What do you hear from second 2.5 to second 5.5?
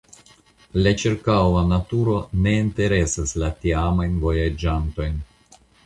interesas la tiamajn vojaĝantojn.